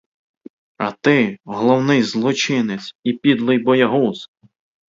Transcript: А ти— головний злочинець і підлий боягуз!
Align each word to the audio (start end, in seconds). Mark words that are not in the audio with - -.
А 0.77 0.91
ти— 0.91 1.37
головний 1.45 2.03
злочинець 2.03 2.95
і 3.03 3.13
підлий 3.13 3.57
боягуз! 3.59 4.29